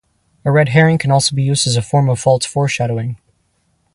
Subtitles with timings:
[0.43, 3.17] A red herring can also be used as a form of false foreshadowing.